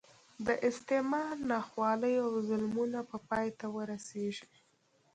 [0.45, 4.49] د استعمار ناخوالې او ظلمونه به پای ته ورسېږي.